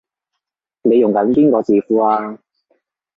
[0.81, 2.39] 你用緊邊個字庫啊？